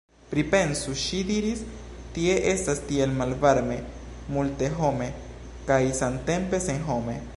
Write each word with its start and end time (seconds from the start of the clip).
Pripensu, 0.29 0.93
ŝi 1.01 1.17
diris, 1.31 1.59
tie 2.15 2.37
estas 2.53 2.81
tiel 2.91 3.13
malvarme, 3.19 3.77
multehome 4.39 5.11
kaj 5.69 5.81
samtempe 6.01 6.63
senhome. 6.71 7.21